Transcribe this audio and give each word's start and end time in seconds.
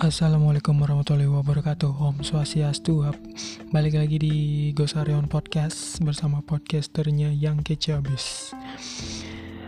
Assalamualaikum 0.00 0.80
warahmatullahi 0.80 1.28
wabarakatuh. 1.28 1.92
Om 1.92 2.24
Swastiastu. 2.24 3.04
Balik 3.68 4.00
lagi 4.00 4.16
di 4.16 4.36
Gosarion 4.72 5.28
Podcast 5.28 6.00
Bersama 6.00 6.40
podcasternya 6.40 7.28
yang 7.36 7.60
kece 7.60 8.00
abis 8.00 8.56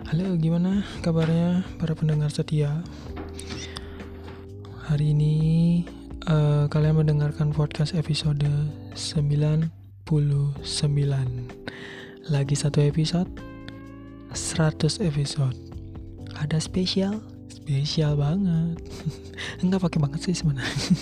Halo 0.08 0.32
gimana 0.40 0.88
kabarnya 1.04 1.68
para 1.76 1.92
pendengar 1.92 2.32
setia? 2.32 2.80
Hari 4.88 5.12
ini 5.12 5.34
uh, 6.24 6.64
kalian 6.64 7.04
mendengarkan 7.04 7.52
podcast 7.52 7.92
episode 7.92 8.40
99 8.96 9.68
Lagi 12.32 12.56
satu 12.56 12.80
episode 12.80 13.28
100 14.32 14.96
episode. 15.04 15.60
Ada 16.40 16.56
spesial 16.56 17.20
spesial 17.52 18.16
banget 18.16 18.80
enggak 19.62 19.84
pakai 19.84 19.98
banget 20.00 20.20
sih 20.24 20.34
sebenarnya 20.34 20.96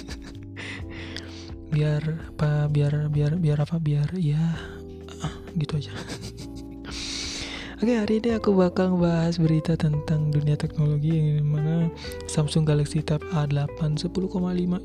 biar 1.71 2.03
apa 2.35 2.67
biar 2.67 3.07
biar 3.07 3.39
biar 3.39 3.59
apa 3.63 3.79
biar 3.79 4.11
ya 4.19 4.43
ah, 5.23 5.35
gitu 5.55 5.79
aja 5.79 5.95
Oke 7.81 7.97
hari 7.97 8.21
ini 8.21 8.37
aku 8.37 8.53
bakal 8.53 9.01
bahas 9.01 9.41
berita 9.41 9.73
tentang 9.73 10.29
dunia 10.29 10.53
teknologi 10.53 11.17
yang 11.17 11.49
mana 11.49 11.89
Samsung 12.29 12.69
Galaxy 12.69 13.01
Tab 13.01 13.25
A8 13.33 13.97
10,5 13.97 14.13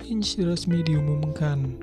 inch 0.07 0.39
resmi 0.39 0.79
diumumkan. 0.79 1.75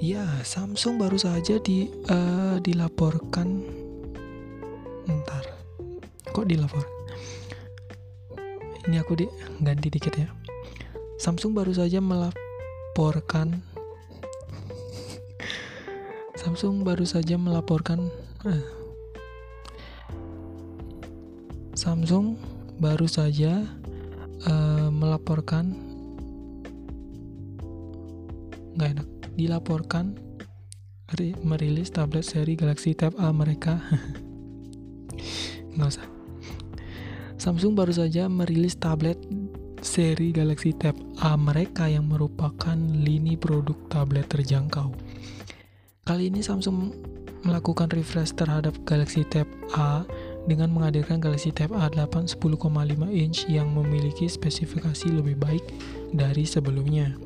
Ya 0.00 0.24
Samsung 0.48 0.96
baru 0.96 1.20
saja 1.20 1.60
di 1.60 1.92
uh, 2.08 2.56
dilaporkan. 2.56 3.60
Ntar, 5.04 5.44
kok 6.32 6.48
dilaporkan? 6.48 6.96
Ini 8.88 8.96
aku 8.96 9.12
di 9.18 9.26
ganti 9.60 9.92
dikit 9.92 10.14
ya. 10.16 10.28
Samsung 11.20 11.52
baru 11.52 11.76
saja 11.76 12.00
melaporkan 12.00 13.60
Samsung 16.40 16.80
baru 16.80 17.04
saja 17.04 17.36
melaporkan 17.36 18.08
eh, 18.48 18.64
Samsung 21.76 22.40
baru 22.80 23.04
saja 23.04 23.68
uh, 24.48 24.88
melaporkan 24.88 25.76
nggak 28.76 28.90
enak. 28.96 29.08
Dilaporkan 29.36 30.16
merilis 31.42 31.90
tablet 31.90 32.22
seri 32.22 32.54
Galaxy 32.54 32.94
Tab 32.94 33.18
A 33.18 33.34
mereka. 33.34 33.80
Nggak 35.74 35.90
usah 35.90 36.19
Samsung 37.40 37.72
baru 37.72 37.88
saja 37.88 38.28
merilis 38.28 38.76
tablet 38.76 39.16
seri 39.80 40.28
Galaxy 40.28 40.76
Tab 40.76 40.92
A 41.24 41.40
mereka 41.40 41.88
yang 41.88 42.04
merupakan 42.04 42.76
lini 42.76 43.32
produk 43.32 43.80
tablet 43.88 44.28
terjangkau. 44.28 44.92
Kali 46.04 46.28
ini 46.28 46.44
Samsung 46.44 46.92
melakukan 47.48 47.88
refresh 47.96 48.36
terhadap 48.36 48.76
Galaxy 48.84 49.24
Tab 49.24 49.48
A 49.72 50.04
dengan 50.44 50.68
menghadirkan 50.68 51.16
Galaxy 51.16 51.48
Tab 51.48 51.72
A8 51.72 52.28
10,5 52.28 53.08
inch 53.08 53.48
yang 53.48 53.72
memiliki 53.72 54.28
spesifikasi 54.28 55.08
lebih 55.08 55.40
baik 55.40 55.64
dari 56.12 56.44
sebelumnya. 56.44 57.16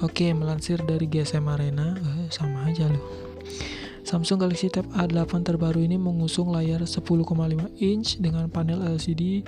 Oke, 0.00 0.32
melansir 0.32 0.80
dari 0.80 1.04
GSM 1.04 1.44
Arena, 1.44 2.00
eh, 2.00 2.32
sama 2.32 2.64
aja 2.64 2.88
loh. 2.88 3.04
Samsung 4.06 4.38
Galaxy 4.38 4.70
Tab 4.70 4.86
A8 4.94 5.42
terbaru 5.42 5.82
ini 5.82 5.98
mengusung 5.98 6.54
layar 6.54 6.86
10,5 6.86 7.26
inch 7.82 8.22
dengan 8.22 8.46
panel 8.46 8.86
LCD 8.86 9.42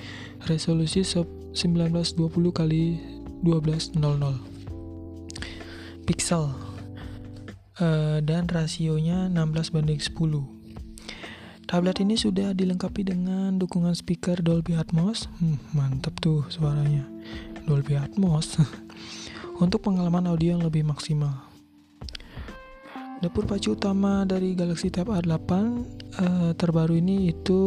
resolusi 0.50 1.06
1920 1.06 1.54
x 1.54 2.18
1200 3.46 4.02
pixel 6.02 6.50
uh, 7.78 8.18
dan 8.18 8.50
rasionya 8.50 9.30
16 9.30 9.78
banding 9.78 10.02
10. 10.02 11.70
Tablet 11.70 12.02
ini 12.02 12.18
sudah 12.18 12.50
dilengkapi 12.50 13.06
dengan 13.06 13.62
dukungan 13.62 13.94
speaker 13.94 14.42
Dolby 14.42 14.74
Atmos. 14.74 15.30
Hmm, 15.38 15.62
mantap 15.70 16.18
tuh 16.18 16.42
suaranya. 16.50 17.06
Dolby 17.62 17.94
Atmos. 17.94 18.58
Untuk 19.62 19.86
pengalaman 19.86 20.26
audio 20.26 20.58
yang 20.58 20.66
lebih 20.66 20.82
maksimal. 20.82 21.47
Dapur 23.18 23.50
pacu 23.50 23.74
utama 23.74 24.22
dari 24.22 24.54
Galaxy 24.54 24.94
Tab 24.94 25.10
A8 25.10 25.50
uh, 25.50 26.54
terbaru 26.54 27.02
ini 27.02 27.34
itu 27.34 27.58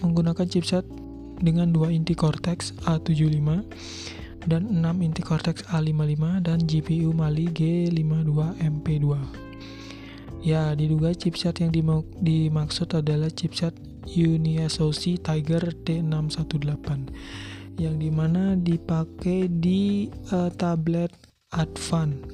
menggunakan 0.00 0.48
chipset 0.48 0.80
dengan 1.44 1.76
2 1.76 1.92
inti 1.92 2.16
Cortex 2.16 2.72
A75 2.88 3.68
dan 4.48 4.64
6 4.64 4.80
inti 5.04 5.20
Cortex 5.20 5.60
A55 5.68 6.24
dan 6.48 6.56
GPU 6.64 7.12
Mali 7.12 7.52
G52MP2. 7.52 9.12
Ya, 10.40 10.72
diduga 10.72 11.12
chipset 11.12 11.60
yang 11.60 11.68
dimaksud 12.24 12.96
adalah 12.96 13.28
chipset 13.28 13.76
UniSoC 14.08 15.20
Tiger 15.20 15.68
T618 15.84 17.12
yang 17.76 18.00
di 18.00 18.08
mana 18.08 18.56
dipakai 18.56 19.52
di 19.52 20.08
uh, 20.32 20.48
tablet 20.56 21.12
Advan 21.52 22.24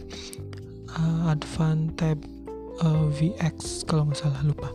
uh, 0.94 1.34
Advan 1.34 1.94
Tab 1.98 2.39
uh, 2.84 2.88
eh, 2.88 3.06
VX 3.12 3.84
kalau 3.84 4.08
nggak 4.08 4.20
salah 4.20 4.40
lupa. 4.44 4.68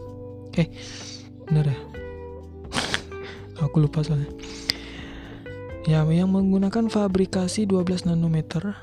Eh 0.56 0.70
bener 1.50 1.74
ya? 1.74 1.78
Aku 3.66 3.82
lupa 3.82 4.06
soalnya. 4.06 4.30
Ya 5.86 6.02
yang 6.10 6.34
menggunakan 6.34 6.90
fabrikasi 6.90 7.70
12 7.70 8.10
nanometer 8.10 8.74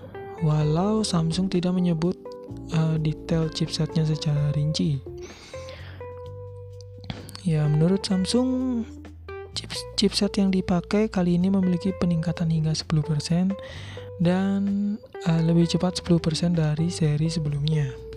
walau 0.47 1.03
Samsung 1.03 1.51
tidak 1.51 1.75
menyebut 1.75 2.15
uh, 2.75 2.95
detail 2.99 3.51
chipsetnya 3.51 4.07
secara 4.07 4.55
rinci. 4.55 5.03
Ya 7.43 7.67
menurut 7.67 8.07
Samsung 8.07 8.83
chips, 9.51 9.83
chipset 9.99 10.39
yang 10.39 10.55
dipakai 10.55 11.11
kali 11.11 11.35
ini 11.35 11.51
memiliki 11.51 11.91
peningkatan 11.99 12.55
hingga 12.55 12.71
10% 12.71 13.51
dan 14.23 14.61
uh, 15.27 15.43
lebih 15.43 15.67
cepat 15.67 15.99
10% 15.99 16.55
dari 16.55 16.87
seri 16.87 17.27
sebelumnya 17.27 18.12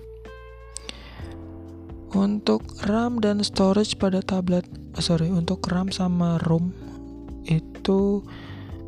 untuk 2.15 2.63
RAM 2.87 3.19
dan 3.19 3.43
storage 3.43 3.99
pada 3.99 4.23
tablet 4.23 4.63
oh 4.95 5.03
sorry 5.03 5.27
untuk 5.27 5.67
RAM 5.67 5.91
sama 5.91 6.39
ROM 6.47 6.71
itu 7.43 8.23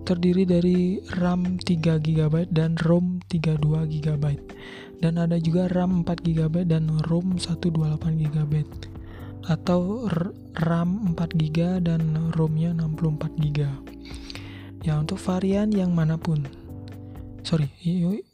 terdiri 0.08 0.48
dari 0.48 1.04
RAM 1.20 1.60
3 1.60 2.00
GB 2.00 2.48
dan 2.56 2.80
ROM 2.80 3.20
32 3.28 3.60
GB 4.00 4.24
dan 5.04 5.14
ada 5.20 5.36
juga 5.44 5.68
RAM 5.68 6.08
4 6.08 6.24
GB 6.24 6.56
dan 6.72 6.88
ROM 7.12 7.36
128 7.36 8.24
GB 8.24 8.54
atau 9.52 10.08
RAM 10.64 11.12
4 11.12 11.40
GB 11.40 11.84
dan 11.84 12.32
ROM-nya 12.32 12.72
64 12.80 13.44
GB 13.44 13.60
ya 14.88 14.96
untuk 14.96 15.20
varian 15.20 15.68
yang 15.76 15.92
mana 15.92 16.16
pun 16.16 16.48
sorry 17.48 17.72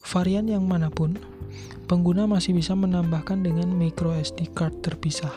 varian 0.01 0.50
yang 0.50 0.66
mana 0.66 0.90
pun 0.90 1.13
pengguna 1.85 2.25
masih 2.25 2.57
bisa 2.57 2.74
menambahkan 2.74 3.46
dengan 3.46 3.69
micro 3.69 4.09
SD 4.18 4.57
card 4.57 4.81
terpisah. 4.81 5.29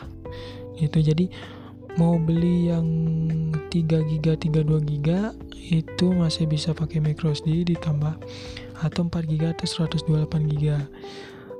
Itu 0.81 0.97
jadi 0.97 1.29
mau 2.01 2.17
beli 2.17 2.73
yang 2.73 2.87
3 3.69 3.69
GB 3.69 4.25
32 4.49 4.81
GB 4.81 5.07
itu 5.69 6.07
masih 6.09 6.49
bisa 6.49 6.73
pakai 6.73 6.97
micro 6.97 7.29
SD 7.29 7.69
ditambah 7.69 8.17
atau 8.81 9.01
4 9.05 9.29
GB 9.29 9.53
atau 9.53 9.85
128 9.85 10.49
GB 10.49 10.65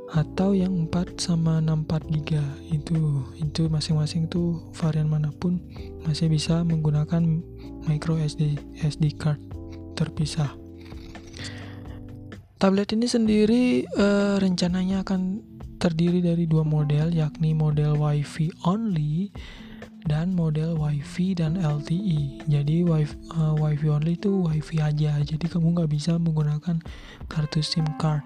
atau 0.07 0.55
yang 0.57 0.87
4 0.89 1.21
sama 1.21 1.59
64 1.61 2.09
GB 2.09 2.31
itu 2.73 2.97
itu 3.37 3.61
masing-masing 3.69 4.25
tuh 4.25 4.63
varian 4.73 5.05
mana 5.05 5.29
pun 5.35 5.61
masih 6.07 6.31
bisa 6.33 6.65
menggunakan 6.65 7.21
micro 7.85 8.17
SD 8.17 8.57
SD 8.81 9.21
card 9.21 9.37
terpisah. 9.93 10.66
Tablet 12.57 12.89
ini 12.97 13.05
sendiri 13.05 13.85
uh, 14.01 14.41
rencananya 14.41 15.05
akan 15.05 15.45
terdiri 15.77 16.25
dari 16.25 16.49
dua 16.49 16.65
model 16.65 17.13
yakni 17.13 17.53
model 17.53 18.01
WiFi 18.01 18.49
only 18.65 19.29
dan 20.09 20.33
model 20.33 20.73
WiFi 20.73 21.37
dan 21.37 21.53
LTE. 21.61 22.49
Jadi 22.49 22.81
WiFi, 22.81 23.13
uh, 23.37 23.53
WiFi 23.61 23.87
only 23.93 24.17
itu 24.17 24.41
WiFi 24.41 24.81
aja. 24.81 25.21
Jadi 25.21 25.45
kamu 25.45 25.77
nggak 25.77 25.91
bisa 25.93 26.17
menggunakan 26.17 26.81
kartu 27.29 27.61
SIM 27.61 27.85
card. 28.01 28.25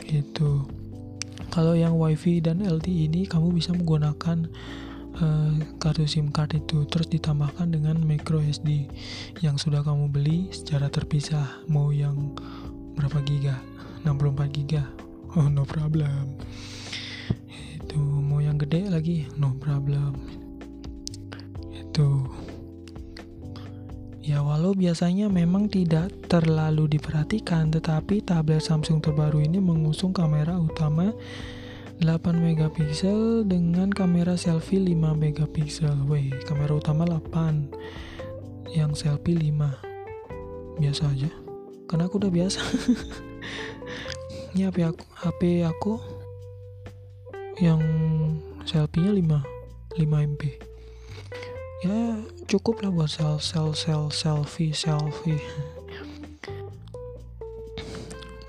Gitu. 0.00 0.64
Kalau 1.52 1.76
yang 1.76 1.98
WiFi 2.00 2.40
dan 2.40 2.64
LTE 2.64 3.12
ini 3.12 3.28
kamu 3.28 3.52
bisa 3.52 3.76
menggunakan 3.76 4.48
uh, 5.20 5.52
kartu 5.76 6.08
SIM 6.08 6.32
card 6.32 6.56
itu 6.56 6.88
terus 6.88 7.10
ditambahkan 7.12 7.68
dengan 7.68 8.00
micro 8.00 8.40
SD 8.40 8.88
yang 9.44 9.60
sudah 9.60 9.84
kamu 9.84 10.08
beli 10.08 10.48
secara 10.54 10.88
terpisah. 10.88 11.66
Mau 11.68 11.92
yang 11.92 12.32
berapa 12.96 13.20
giga 13.22 13.60
64 14.02 14.56
giga 14.56 14.82
oh 15.36 15.46
no 15.52 15.68
problem 15.68 16.34
itu 17.76 18.00
mau 18.00 18.40
yang 18.40 18.56
gede 18.56 18.88
lagi 18.88 19.28
no 19.36 19.54
problem 19.60 20.16
itu 21.76 22.24
Ya 24.26 24.42
walau 24.42 24.74
biasanya 24.74 25.30
memang 25.30 25.70
tidak 25.70 26.10
terlalu 26.26 26.90
diperhatikan, 26.98 27.70
tetapi 27.70 28.26
tablet 28.26 28.58
Samsung 28.58 28.98
terbaru 28.98 29.38
ini 29.38 29.62
mengusung 29.62 30.10
kamera 30.10 30.58
utama 30.58 31.14
8 32.02 32.34
megapiksel 32.34 33.46
dengan 33.46 33.86
kamera 33.86 34.34
selfie 34.34 34.82
5 34.82 35.14
megapiksel. 35.14 35.94
Weh, 36.10 36.34
kamera 36.42 36.74
utama 36.74 37.06
8, 37.06 37.70
yang 38.74 38.98
selfie 38.98 39.38
5. 39.38 40.82
Biasa 40.82 41.06
aja. 41.06 41.45
Karena 41.86 42.10
aku 42.10 42.18
udah 42.18 42.30
biasa. 42.30 42.60
Ini 44.54 44.70
HP 44.70 44.76
aku, 44.86 45.02
HP 45.22 45.40
aku 45.66 45.92
yang 47.62 47.80
selfie-nya 48.68 49.16
5 49.16 49.96
5 49.96 50.28
MP 50.28 50.66
ya 51.84 52.18
cukup 52.48 52.80
lah 52.80 52.90
buat 52.90 53.10
sel 53.10 53.36
sel 53.38 53.76
sel 53.76 54.08
selfie 54.08 54.72
selfie. 54.72 55.40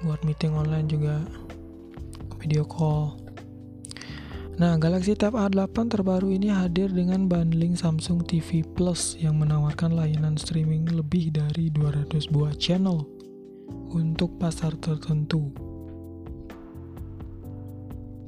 Buat 0.06 0.24
meeting 0.24 0.56
online 0.56 0.88
juga 0.88 1.20
video 2.40 2.64
call. 2.64 3.20
Nah, 4.58 4.74
Galaxy 4.82 5.14
Tab 5.14 5.38
A8 5.38 5.94
terbaru 5.94 6.34
ini 6.34 6.50
hadir 6.50 6.90
dengan 6.90 7.30
bundling 7.30 7.78
Samsung 7.78 8.26
TV 8.26 8.66
Plus 8.66 9.14
yang 9.22 9.38
menawarkan 9.38 9.94
layanan 9.94 10.34
streaming 10.34 10.90
lebih 10.90 11.30
dari 11.30 11.70
200 11.70 12.10
buah 12.34 12.58
channel 12.58 13.06
untuk 13.98 14.38
pasar 14.38 14.78
tertentu. 14.78 15.50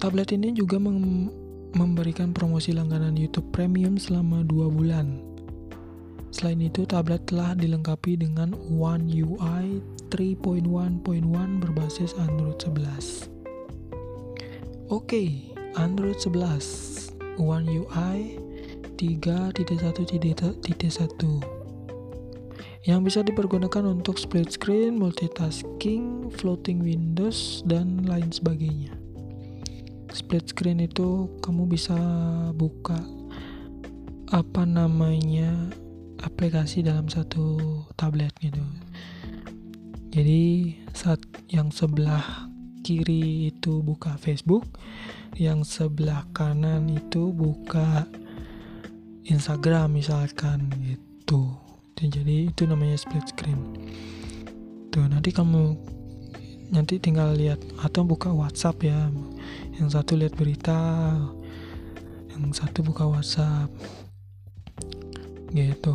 Tablet 0.01 0.33
ini 0.33 0.57
juga 0.57 0.81
memberikan 1.77 2.33
promosi 2.33 2.74
langganan 2.74 3.13
YouTube 3.13 3.54
Premium 3.54 4.01
selama 4.01 4.42
dua 4.42 4.74
bulan. 4.74 5.21
Selain 6.33 6.57
itu, 6.62 6.86
tablet 6.89 7.21
telah 7.30 7.54
dilengkapi 7.54 8.18
dengan 8.18 8.57
One 8.74 9.06
UI 9.06 9.86
3.1.1 10.10 10.66
berbasis 11.62 12.18
Android 12.18 12.57
11. 12.57 13.30
Oke, 14.89 15.54
Android 15.77 16.18
11 16.18 17.13
One 17.38 17.69
UI 17.69 18.42
3.1.1 18.98 21.59
yang 22.90 23.06
bisa 23.06 23.22
dipergunakan 23.22 23.86
untuk 23.86 24.18
split 24.18 24.50
screen, 24.50 24.98
multitasking, 24.98 26.34
floating 26.42 26.82
windows, 26.82 27.62
dan 27.70 28.02
lain 28.10 28.34
sebagainya. 28.34 28.90
Split 30.10 30.50
screen 30.50 30.82
itu 30.82 31.30
kamu 31.46 31.70
bisa 31.70 31.94
buka 32.58 32.98
apa 34.34 34.66
namanya 34.66 35.54
aplikasi 36.26 36.82
dalam 36.82 37.06
satu 37.06 37.86
tablet 37.94 38.34
gitu. 38.42 38.66
Jadi 40.10 40.74
saat 40.98 41.22
yang 41.54 41.70
sebelah 41.70 42.50
kiri 42.82 43.54
itu 43.54 43.86
buka 43.86 44.18
Facebook 44.18 44.66
yang 45.38 45.62
sebelah 45.62 46.26
kanan 46.34 46.90
itu 46.90 47.30
buka 47.30 48.10
Instagram 49.30 49.94
misalkan 49.94 50.74
gitu 50.82 51.09
jadi 52.07 52.48
itu 52.48 52.63
namanya 52.63 52.96
split 52.96 53.28
screen. 53.28 53.60
Tuh 54.88 55.04
nanti 55.12 55.36
kamu 55.36 55.75
nanti 56.72 56.96
tinggal 57.01 57.36
lihat 57.36 57.60
atau 57.84 58.07
buka 58.07 58.31
WhatsApp 58.31 58.88
ya. 58.88 59.12
Yang 59.75 60.00
satu 60.00 60.16
lihat 60.16 60.40
berita 60.40 60.80
yang 62.31 62.56
satu 62.56 62.80
buka 62.88 63.04
WhatsApp. 63.04 63.68
Gitu. 65.51 65.94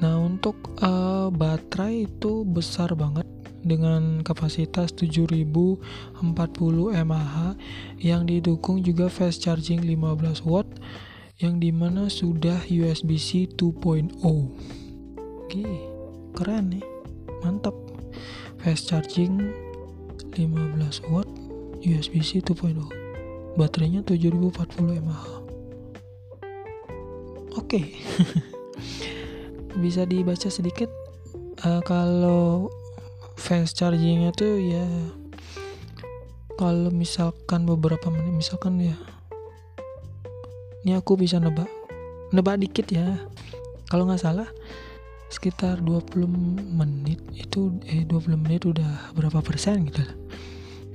Nah 0.00 0.16
untuk 0.16 0.56
uh, 0.80 1.28
baterai 1.30 2.08
itu 2.08 2.42
besar 2.42 2.90
banget 2.96 3.28
dengan 3.60 4.24
kapasitas 4.24 4.90
7040 4.96 5.78
mAh. 7.04 7.54
Yang 8.00 8.22
didukung 8.26 8.80
juga 8.80 9.12
fast 9.12 9.44
charging 9.44 9.84
15 9.84 10.42
watt 10.48 10.69
yang 11.40 11.56
di 11.56 11.72
mana 11.72 12.12
sudah 12.12 12.68
USB-C 12.68 13.56
2.0 13.56 14.12
Oke, 15.40 15.66
keren 16.36 16.76
nih. 16.76 16.84
Mantap. 17.40 17.74
Fast 18.60 18.92
charging 18.92 19.50
15 20.36 21.10
watt 21.10 21.26
USB-C 21.80 22.44
2.0 22.44 22.76
baterainya 23.56 24.04
7040 24.04 25.00
mAh. 25.00 25.26
Oke. 27.56 27.64
Okay. 27.66 27.84
bisa 29.82 30.04
dibaca 30.04 30.50
sedikit 30.50 30.90
uh, 31.62 31.80
kalau 31.86 32.68
fast 33.38 33.78
chargingnya 33.78 34.34
tuh 34.34 34.58
ya 34.58 34.86
kalau 36.58 36.90
misalkan 36.90 37.64
beberapa 37.64 38.10
menit 38.10 38.34
misalkan 38.34 38.82
ya 38.82 38.96
ini 40.84 40.96
aku 40.96 41.16
bisa 41.20 41.36
nebak 41.36 41.68
nebak 42.30 42.60
dikit 42.60 42.86
ya. 42.90 43.18
Kalau 43.90 44.06
nggak 44.06 44.22
salah 44.22 44.46
sekitar 45.30 45.78
20 45.82 46.26
menit 46.74 47.22
itu 47.38 47.74
eh 47.86 48.02
20 48.02 48.34
menit 48.34 48.66
udah 48.66 49.14
berapa 49.14 49.38
persen 49.46 49.86
gitu 49.86 50.02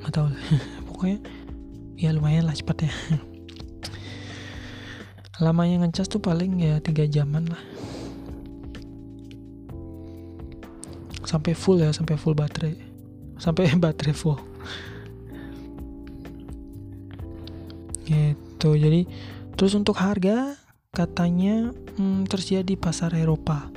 nggak 0.04 0.12
tahu 0.12 0.28
pokoknya 0.92 1.24
ya 1.96 2.12
lumayan 2.12 2.44
lah 2.44 2.52
cepat 2.52 2.84
ya 2.84 2.92
lamanya 5.44 5.84
ngecas 5.84 6.08
tuh 6.08 6.24
paling 6.24 6.64
ya 6.64 6.80
tiga 6.80 7.04
jaman 7.04 7.52
lah. 7.52 7.60
Sampai 11.28 11.52
full 11.58 11.84
ya 11.84 11.92
sampai 11.92 12.16
full 12.16 12.38
baterai. 12.38 12.80
Sampai 13.36 13.68
baterai 13.84 14.16
full. 14.16 14.40
Gitu. 18.08 18.70
Jadi 18.80 19.02
terus 19.56 19.76
untuk 19.76 19.96
harga 19.96 20.60
katanya 20.96 21.76
hmm, 22.00 22.28
tersedia 22.32 22.64
di 22.64 22.80
pasar 22.80 23.12
Eropa. 23.16 23.68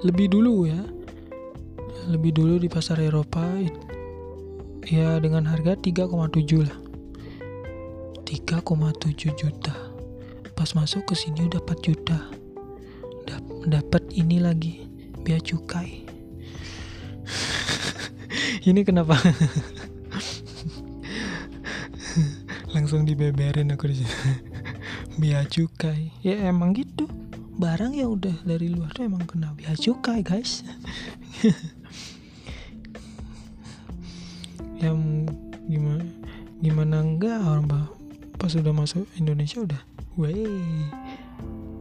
Lebih 0.00 0.32
dulu 0.32 0.64
ya. 0.64 0.80
Lebih 2.08 2.32
dulu 2.32 2.56
di 2.56 2.68
pasar 2.72 2.96
Eropa 3.00 3.44
ya 4.88 5.20
dengan 5.20 5.44
harga 5.44 5.76
3,7 5.76 6.08
lah. 6.64 6.80
3,7 8.24 9.36
juta. 9.36 9.76
Pas 10.56 10.72
masuk 10.72 11.12
ke 11.12 11.14
sini 11.16 11.44
udah 11.44 11.60
4 11.60 11.84
juta. 11.84 12.18
Dapat 13.68 14.16
ini 14.16 14.40
lagi 14.40 14.88
biaya 15.20 15.44
cukai. 15.44 16.08
Ini 18.68 18.84
kenapa? 18.84 19.16
Langsung 22.74 23.04
dibeberin 23.04 23.72
aku 23.72 23.88
di 23.88 23.94
sini 24.00 24.49
biaya 25.18 25.48
cukai. 25.48 26.12
Ya 26.22 26.36
emang 26.46 26.76
gitu. 26.76 27.08
Barang 27.58 27.96
yang 27.96 28.14
udah 28.14 28.36
dari 28.46 28.70
luar 28.70 28.94
tuh 28.94 29.08
emang 29.08 29.26
kena 29.26 29.50
biaya 29.56 29.74
cukai 29.74 30.22
guys. 30.22 30.62
Yang 34.80 35.28
gimana 35.68 36.08
gimana 36.60 37.04
enggak 37.04 37.36
orang 37.44 37.68
pas 38.40 38.48
udah 38.56 38.72
masuk 38.72 39.04
Indonesia 39.20 39.60
udah 39.60 39.76
weh. 40.16 40.48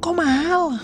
Kok 0.04 0.16
mahal? 0.16 0.76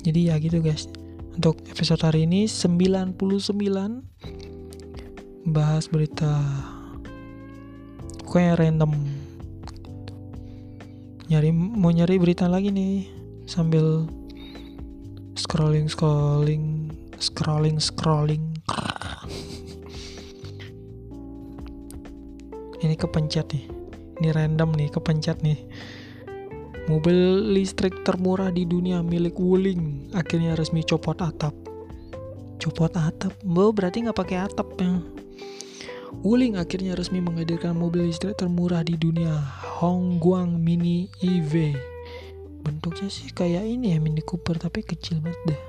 Jadi 0.00 0.32
ya 0.32 0.40
gitu 0.40 0.64
guys. 0.64 0.88
Untuk 1.36 1.60
episode 1.68 2.00
hari 2.00 2.24
ini 2.24 2.48
99 2.48 3.20
bahas 5.50 5.90
berita 5.90 6.30
pokoknya 8.22 8.54
random. 8.54 8.94
Nyari 11.26 11.50
mau 11.54 11.90
nyari 11.90 12.18
berita 12.18 12.46
lagi 12.46 12.70
nih 12.70 13.06
sambil 13.46 14.06
scrolling 15.34 15.90
scrolling 15.90 16.94
scrolling 17.18 17.78
scrolling. 17.82 18.54
Ini 22.86 22.94
kepencet 22.94 23.50
nih. 23.50 23.66
Ini 24.22 24.30
random 24.30 24.70
nih 24.78 24.88
kepencet 24.94 25.42
nih. 25.42 25.58
Mobil 26.86 27.18
listrik 27.54 28.06
termurah 28.06 28.54
di 28.54 28.66
dunia 28.66 29.02
milik 29.02 29.38
Wuling. 29.38 30.10
Akhirnya 30.14 30.54
resmi 30.54 30.86
copot 30.86 31.18
atap. 31.18 31.54
Copot 32.58 32.90
atap? 32.94 33.34
Bo, 33.42 33.70
berarti 33.70 34.02
nggak 34.06 34.18
pakai 34.18 34.38
atap 34.42 34.74
ya 34.78 35.19
Wuling 36.10 36.58
akhirnya 36.58 36.98
resmi 36.98 37.22
menghadirkan 37.22 37.78
mobil 37.78 38.10
listrik 38.10 38.34
termurah 38.34 38.82
di 38.82 38.98
dunia, 38.98 39.30
Hongguang 39.78 40.58
Mini 40.58 41.06
EV. 41.22 41.78
Bentuknya 42.66 43.06
sih 43.06 43.30
kayak 43.30 43.62
ini 43.62 43.94
ya 43.94 44.02
Mini 44.02 44.18
Cooper 44.20 44.58
tapi 44.58 44.82
kecil 44.82 45.22
banget 45.22 45.54
deh. 45.54 45.60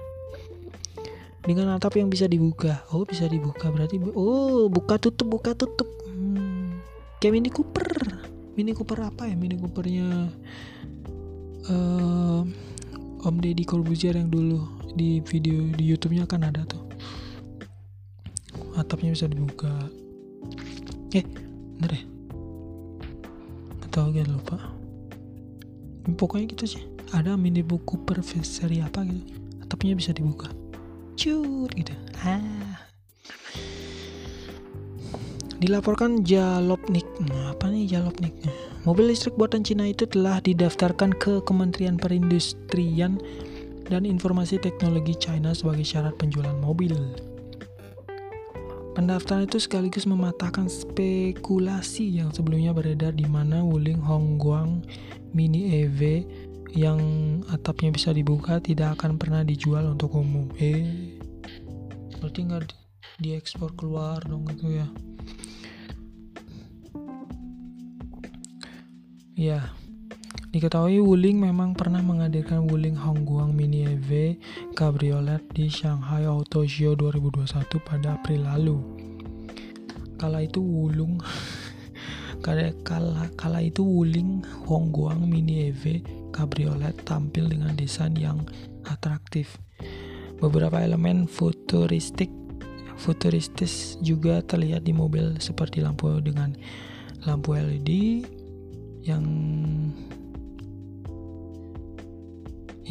Dengan 1.45 1.77
atap 1.77 1.93
yang 2.01 2.09
bisa 2.09 2.25
dibuka. 2.25 2.81
Oh, 2.89 3.05
bisa 3.05 3.29
dibuka 3.29 3.69
berarti 3.69 4.01
oh, 4.17 4.65
buka 4.65 4.97
tutup 4.97 5.29
buka 5.29 5.53
tutup. 5.53 5.87
Hmm, 6.09 6.81
kayak 7.21 7.37
Mini 7.37 7.49
Cooper. 7.53 7.87
Mini 8.57 8.73
Cooper 8.73 9.07
apa 9.07 9.29
ya 9.29 9.37
Mini 9.37 9.55
Coopernya 9.61 10.09
uh, 11.69 12.41
Om 13.21 13.35
Deddy 13.37 13.63
Corbuzier 13.63 14.17
yang 14.17 14.33
dulu 14.33 14.65
di 14.97 15.21
video 15.23 15.69
di 15.71 15.87
YouTube-nya 15.87 16.27
kan 16.27 16.43
ada 16.43 16.67
tuh 16.67 16.83
atapnya 18.75 19.13
bisa 19.13 19.27
dibuka 19.27 19.71
eh 21.11 21.25
bener 21.77 21.91
ya. 21.97 22.03
Atau 23.87 24.11
gak 24.11 24.27
lupa. 24.31 24.57
Pokoknya 26.15 26.55
gitu 26.55 26.77
sih. 26.77 26.83
Ada 27.11 27.35
mini 27.35 27.59
buku 27.59 27.99
per 28.07 28.23
seri 28.23 28.79
apa 28.79 29.03
gitu. 29.03 29.35
Atapnya 29.59 29.93
bisa 29.99 30.15
dibuka. 30.15 30.47
Cut 31.19 31.71
gitu. 31.75 31.93
Ah. 32.23 32.79
Dilaporkan 35.61 36.25
Jalopnik. 36.25 37.05
Nah, 37.21 37.53
apa 37.53 37.69
nih 37.69 37.85
Jalopnik? 37.85 38.33
Mobil 38.81 39.13
listrik 39.13 39.37
buatan 39.37 39.61
Cina 39.61 39.85
itu 39.85 40.09
telah 40.09 40.41
didaftarkan 40.41 41.13
ke 41.21 41.45
Kementerian 41.45 42.01
Perindustrian 42.01 43.21
dan 43.85 44.09
Informasi 44.09 44.57
Teknologi 44.57 45.13
China 45.21 45.53
sebagai 45.53 45.85
syarat 45.85 46.17
penjualan 46.17 46.57
mobil 46.57 46.97
Pendaftaran 48.91 49.47
itu 49.47 49.55
sekaligus 49.55 50.03
mematahkan 50.03 50.67
spekulasi 50.67 52.19
yang 52.19 52.27
sebelumnya 52.35 52.75
beredar 52.75 53.15
di 53.15 53.23
mana 53.23 53.63
Wuling 53.63 54.03
Hongguang 54.03 54.83
Mini 55.31 55.87
EV 55.87 56.27
yang 56.75 56.99
atapnya 57.47 57.95
bisa 57.95 58.11
dibuka 58.11 58.59
tidak 58.59 58.99
akan 58.99 59.15
pernah 59.15 59.47
dijual 59.47 59.95
untuk 59.95 60.11
umum. 60.19 60.51
Eh, 60.59 61.15
berarti 62.19 62.39
nggak 62.43 62.75
diekspor 63.23 63.71
keluar 63.79 64.19
dong 64.27 64.43
itu 64.51 64.67
ya? 64.75 64.87
Ya, 69.39 69.61
Diketahui 70.51 70.99
Wuling 70.99 71.39
memang 71.39 71.71
pernah 71.71 72.03
menghadirkan 72.03 72.67
Wuling 72.67 72.99
Hongguang 72.99 73.55
Mini 73.55 73.87
EV 73.87 74.35
Cabriolet 74.75 75.39
di 75.55 75.71
Shanghai 75.71 76.27
Auto 76.27 76.67
Show 76.67 76.91
2021 76.99 77.79
pada 77.79 78.19
April 78.19 78.43
lalu. 78.43 78.75
Kala 80.19 80.43
itu 80.43 80.59
Wulung 80.59 81.23
kala, 82.43 82.75
kala, 82.83 83.31
kala 83.39 83.63
itu 83.63 83.79
Wuling 83.79 84.43
Hongguang 84.67 85.23
Mini 85.23 85.71
EV 85.71 86.03
Cabriolet 86.35 86.99
tampil 87.07 87.47
dengan 87.47 87.71
desain 87.79 88.11
yang 88.19 88.43
atraktif. 88.91 89.55
Beberapa 90.43 90.83
elemen 90.83 91.31
futuristik 91.31 92.27
futuristis 92.99 93.95
juga 94.03 94.43
terlihat 94.43 94.83
di 94.83 94.91
mobil 94.91 95.39
seperti 95.39 95.79
lampu 95.79 96.11
dengan 96.19 96.51
lampu 97.23 97.55
LED 97.55 97.89
yang 99.07 99.23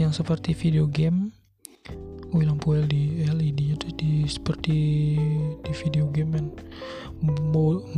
yang 0.01 0.17
seperti 0.17 0.57
video 0.57 0.89
game 0.89 1.37
Wih 2.31 2.47
lampu 2.47 2.79
LED 2.79 3.27
LED 3.27 3.61
itu 3.75 3.89
di 3.99 4.23
seperti 4.25 4.79
di 5.61 5.73
video 5.83 6.07
game 6.09 6.31
kan 6.31 6.47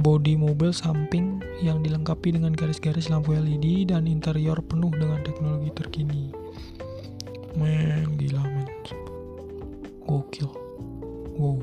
body 0.03 0.35
mobil 0.41 0.73
samping 0.73 1.39
yang 1.61 1.85
dilengkapi 1.85 2.35
dengan 2.35 2.57
garis-garis 2.57 3.13
lampu 3.13 3.37
LED 3.37 3.93
dan 3.93 4.09
interior 4.09 4.59
penuh 4.65 4.91
dengan 4.91 5.21
teknologi 5.23 5.71
terkini. 5.77 6.33
Men 7.55 8.17
gila 8.17 8.41
men. 8.41 8.67
Gokil. 10.09 10.49
Wow. 11.37 11.61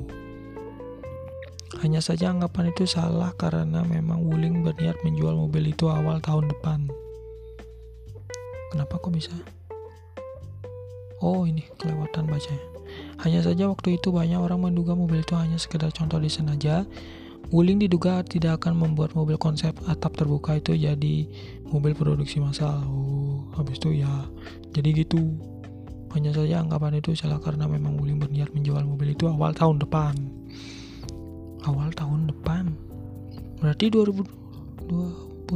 Hanya 1.82 2.06
saja 2.06 2.30
anggapan 2.30 2.70
itu 2.70 2.86
salah 2.86 3.34
karena 3.34 3.82
memang 3.82 4.22
Wuling 4.22 4.62
berniat 4.62 5.02
menjual 5.02 5.34
mobil 5.34 5.74
itu 5.74 5.90
awal 5.90 6.22
tahun 6.22 6.48
depan. 6.54 6.86
Kenapa 8.70 9.02
kok 9.02 9.10
bisa 9.10 9.34
Oh 11.20 11.44
ini 11.44 11.68
kelewatan 11.76 12.32
bacanya. 12.32 12.64
Hanya 13.20 13.44
saja 13.44 13.68
waktu 13.68 14.00
itu 14.00 14.10
banyak 14.10 14.40
orang 14.40 14.72
menduga 14.72 14.96
mobil 14.96 15.20
itu 15.20 15.36
hanya 15.36 15.60
sekedar 15.60 15.92
contoh 15.92 16.16
desain 16.16 16.48
saja. 16.48 16.88
Wuling 17.50 17.82
diduga 17.82 18.22
tidak 18.22 18.62
akan 18.64 18.78
membuat 18.78 19.18
mobil 19.18 19.34
konsep 19.36 19.74
atap 19.90 20.14
terbuka 20.14 20.62
itu 20.62 20.78
jadi 20.78 21.28
mobil 21.68 21.98
produksi 21.98 22.38
massal. 22.38 22.86
Oh, 22.86 23.50
habis 23.58 23.82
itu 23.82 24.00
ya 24.00 24.30
jadi 24.72 25.04
gitu. 25.04 25.34
Hanya 26.14 26.34
saja 26.34 26.62
anggapan 26.62 26.98
itu 27.02 27.14
salah 27.14 27.38
karena 27.42 27.70
memang 27.70 27.98
Wuling 28.00 28.18
berniat 28.22 28.54
menjual 28.54 28.82
mobil 28.86 29.14
itu 29.14 29.28
awal 29.28 29.52
tahun 29.52 29.82
depan. 29.82 30.16
Awal 31.66 31.92
tahun 31.94 32.32
depan. 32.32 32.72
Berarti 33.60 33.92
2022. 33.92 35.50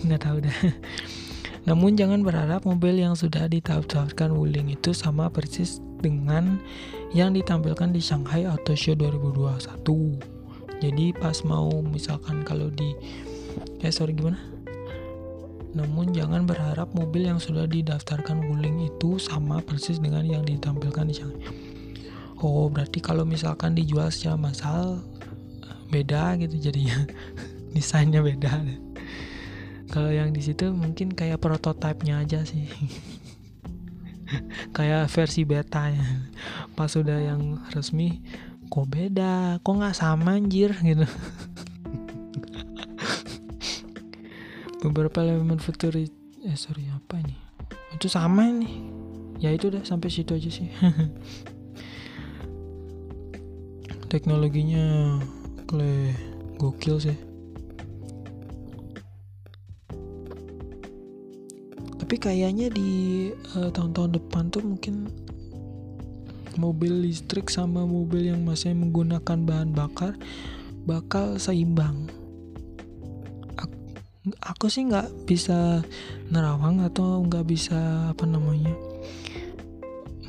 Nggak 0.06 0.20
tahu 0.24 0.36
dah. 0.40 0.58
Namun 1.66 1.98
jangan 1.98 2.22
berharap 2.22 2.62
mobil 2.62 3.02
yang 3.02 3.18
sudah 3.18 3.50
ditawarkan 3.50 4.30
Wuling 4.30 4.70
itu 4.70 4.94
sama 4.94 5.26
persis 5.26 5.82
dengan 5.98 6.62
yang 7.10 7.34
ditampilkan 7.34 7.90
di 7.90 7.98
Shanghai 7.98 8.46
Auto 8.46 8.78
Show 8.78 8.94
2021. 8.94 9.82
Jadi 10.78 11.10
pas 11.18 11.34
mau 11.42 11.82
misalkan 11.82 12.46
kalau 12.46 12.70
di 12.70 12.94
eh 13.82 13.90
sorry 13.90 14.14
gimana? 14.14 14.38
Namun 15.74 16.14
jangan 16.14 16.46
berharap 16.46 16.94
mobil 16.94 17.26
yang 17.26 17.42
sudah 17.42 17.66
didaftarkan 17.66 18.46
Wuling 18.46 18.86
itu 18.86 19.18
sama 19.18 19.58
persis 19.58 19.98
dengan 19.98 20.22
yang 20.22 20.46
ditampilkan 20.46 21.10
di 21.10 21.14
Shanghai. 21.18 21.50
Oh, 22.38 22.70
berarti 22.70 23.02
kalau 23.02 23.26
misalkan 23.26 23.74
dijual 23.74 24.14
secara 24.14 24.38
massal 24.38 25.02
beda 25.90 26.38
gitu 26.38 26.70
jadinya. 26.70 27.10
Desainnya 27.74 28.22
beda 28.22 28.54
deh 28.62 28.85
kalau 29.86 30.10
yang 30.10 30.34
di 30.34 30.42
situ 30.42 30.74
mungkin 30.74 31.14
kayak 31.14 31.38
prototipenya 31.38 32.22
aja 32.22 32.42
sih. 32.42 32.66
Kayak 34.74 35.06
versi 35.14 35.46
beta 35.46 35.86
ya 35.86 36.02
pas 36.74 36.90
sudah 36.90 37.22
yang 37.22 37.62
resmi 37.70 38.18
kok 38.66 38.90
beda? 38.90 39.62
Kok 39.62 39.74
nggak 39.78 39.94
sama 39.94 40.34
anjir? 40.34 40.74
Gitu. 40.74 41.06
Beberapa 44.82 45.22
elemen 45.22 45.62
futuris 45.62 46.10
eh 46.42 46.58
sorry 46.58 46.90
apa 46.90 47.22
ini? 47.22 47.38
Itu 47.94 48.10
sama 48.10 48.50
nih 48.50 48.74
ya 49.38 49.54
itu 49.54 49.70
udah 49.70 49.86
sampai 49.86 50.10
situ 50.10 50.34
aja 50.34 50.50
sih. 50.50 50.74
Teknologinya 54.10 55.22
kle 55.70 56.10
gokil 56.58 56.98
sih 56.98 57.25
tapi 62.06 62.22
kayaknya 62.22 62.70
di 62.70 63.34
eh, 63.34 63.70
tahun-tahun 63.74 64.14
depan 64.14 64.46
tuh 64.54 64.62
mungkin 64.62 65.10
mobil 66.54 67.02
listrik 67.02 67.50
sama 67.50 67.82
mobil 67.82 68.30
yang 68.30 68.46
masih 68.46 68.78
menggunakan 68.78 69.42
bahan 69.42 69.74
bakar 69.74 70.14
bakal 70.86 71.34
seimbang. 71.34 72.06
Aku, 73.58 73.74
aku 74.38 74.70
sih 74.70 74.86
nggak 74.86 75.26
bisa 75.26 75.82
nerawang 76.30 76.78
atau 76.86 77.26
nggak 77.26 77.42
bisa 77.42 78.14
apa 78.14 78.22
namanya 78.22 78.70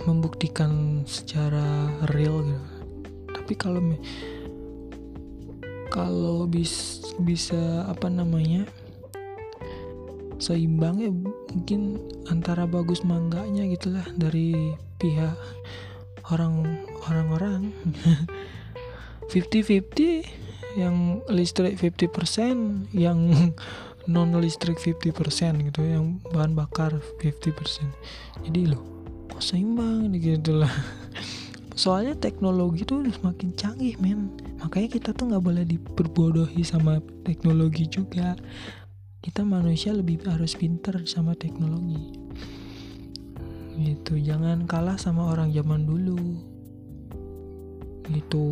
membuktikan 0.09 1.05
secara 1.05 1.93
real 2.09 2.41
gitu. 2.41 2.65
Tapi 3.37 3.53
kalau 3.53 3.85
kalau 5.93 6.49
bis, 6.49 7.05
bisa 7.21 7.85
apa 7.85 8.09
namanya 8.09 8.65
seimbang 10.37 11.01
ya 11.01 11.11
mungkin 11.11 12.01
antara 12.29 12.69
bagus 12.69 13.01
mangganya 13.01 13.65
gitulah 13.65 14.05
dari 14.17 14.73
pihak 15.01 15.37
orang 16.29 16.85
orang-orang. 17.09 17.71
50-50 19.27 20.23
yang 20.79 21.19
listrik 21.27 21.75
50% 21.75 22.95
yang 22.95 23.19
non 24.07 24.31
listrik 24.39 24.79
50% 24.79 25.67
gitu 25.67 25.81
yang 25.83 26.23
bahan 26.31 26.55
bakar 26.55 26.95
50% 27.19 28.47
jadi 28.47 28.71
loh 28.71 28.97
kok 29.37 29.43
seimbang 29.43 30.15
gitu 30.17 30.65
lah. 30.65 30.71
Soalnya 31.77 32.17
teknologi 32.17 32.89
tuh 32.89 33.05
semakin 33.05 33.53
canggih 33.53 33.93
men. 34.01 34.33
Makanya 34.57 34.89
kita 34.97 35.09
tuh 35.13 35.29
nggak 35.29 35.45
boleh 35.45 35.61
diperbodohi 35.61 36.65
sama 36.65 36.97
teknologi 37.21 37.85
juga 37.85 38.33
kita 39.21 39.41
manusia 39.41 39.93
lebih 39.93 40.21
harus 40.29 40.53
pinter 40.53 41.01
sama 41.09 41.33
teknologi. 41.33 42.13
Gitu 43.77 44.21
jangan 44.21 44.65
kalah 44.69 44.97
sama 44.97 45.33
orang 45.33 45.53
zaman 45.53 45.85
dulu. 45.85 46.17
Gitu. 48.09 48.47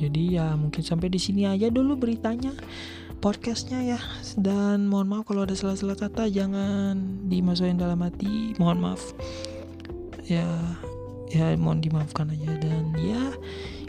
Jadi 0.00 0.40
ya 0.40 0.56
mungkin 0.56 0.80
sampai 0.80 1.12
di 1.12 1.20
sini 1.20 1.44
aja 1.44 1.68
dulu 1.68 1.96
beritanya 1.96 2.56
podcastnya 3.20 3.84
ya. 3.84 4.00
Dan 4.40 4.88
mohon 4.88 5.12
maaf 5.12 5.28
kalau 5.28 5.44
ada 5.44 5.52
salah-salah 5.52 5.96
kata 5.96 6.32
jangan 6.32 7.28
dimasukin 7.28 7.76
dalam 7.76 8.00
hati. 8.00 8.56
Mohon 8.56 8.78
maaf. 8.92 9.02
Ya 10.24 10.48
ya 11.28 11.52
mohon 11.60 11.84
dimaafkan 11.84 12.32
aja. 12.32 12.56
Dan 12.56 12.96
ya 12.96 13.36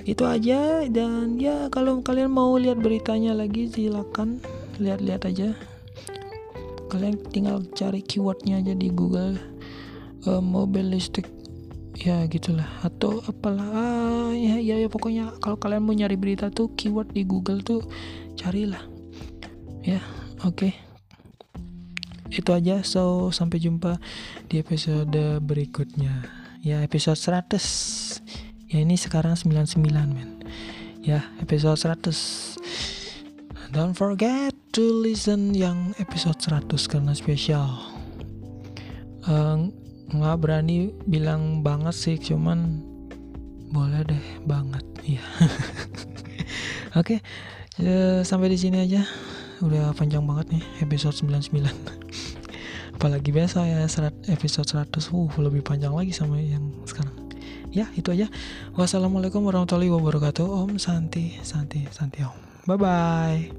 itu 0.04 0.28
aja. 0.28 0.84
Dan 0.92 1.40
ya 1.40 1.72
kalau 1.72 2.04
kalian 2.04 2.36
mau 2.36 2.52
lihat 2.60 2.84
beritanya 2.84 3.32
lagi 3.32 3.72
silakan 3.72 4.44
lihat-lihat 4.76 5.24
aja 5.30 5.56
kalian 6.92 7.16
tinggal 7.32 7.64
cari 7.72 8.04
keywordnya 8.04 8.60
aja 8.60 8.76
di 8.76 8.92
Google 8.92 9.40
uh, 10.28 10.44
mobil 10.44 10.92
listrik. 10.92 11.32
Ya 11.96 12.28
gitulah. 12.28 12.68
Atau 12.84 13.24
apalah. 13.24 13.68
Ah, 13.72 14.32
ya, 14.36 14.60
ya 14.60 14.76
ya 14.76 14.92
pokoknya 14.92 15.40
kalau 15.40 15.56
kalian 15.56 15.88
mau 15.88 15.96
nyari 15.96 16.20
berita 16.20 16.52
tuh 16.52 16.76
keyword 16.76 17.16
di 17.16 17.24
Google 17.24 17.64
tuh 17.64 17.80
carilah. 18.36 18.84
Ya 19.88 20.04
oke. 20.44 20.68
Okay. 20.68 20.74
itu 22.32 22.48
aja. 22.56 22.80
So 22.84 23.32
sampai 23.32 23.60
jumpa 23.60 24.00
di 24.52 24.60
episode 24.60 25.40
berikutnya. 25.44 26.28
Ya 26.64 26.80
episode 26.80 27.20
100 27.20 28.72
ya 28.72 28.80
ini 28.84 28.96
sekarang 28.96 29.36
99 29.36 29.80
men. 30.12 30.40
Ya 31.04 31.28
episode 31.44 31.76
100 31.76 32.51
don't 33.72 33.96
forget 33.96 34.52
to 34.76 34.84
listen 34.84 35.56
yang 35.56 35.96
episode 35.96 36.36
100 36.44 36.76
karena 36.92 37.16
spesial. 37.16 37.72
Uh, 39.24 39.72
nggak 40.12 40.36
berani 40.44 40.92
bilang 41.08 41.64
banget 41.64 41.96
sih 41.96 42.18
cuman 42.20 42.84
boleh 43.72 44.04
deh 44.04 44.26
banget 44.44 44.84
iya. 45.08 45.24
Oke 47.00 47.24
okay, 47.80 47.88
uh, 47.88 48.20
sampai 48.28 48.52
di 48.52 48.60
sini 48.60 48.84
aja. 48.84 49.08
Udah 49.64 49.96
panjang 49.96 50.28
banget 50.28 50.60
nih 50.60 50.64
episode 50.84 51.16
99 51.16 51.64
apalagi 53.00 53.34
biasa 53.34 53.66
ya 53.66 53.88
episode 54.30 54.68
100 54.68 55.16
uh 55.16 55.32
lebih 55.40 55.64
panjang 55.64 55.96
lagi 55.96 56.12
sama 56.12 56.44
yang 56.44 56.76
sekarang. 56.84 57.16
Ya 57.72 57.88
itu 57.96 58.12
aja. 58.12 58.28
Wassalamualaikum 58.76 59.48
warahmatullahi 59.48 59.88
wabarakatuh. 59.96 60.44
Om 60.44 60.76
santi 60.76 61.40
santi 61.40 61.88
santi 61.88 62.20
om 62.28 62.51
Bye-bye. 62.66 63.52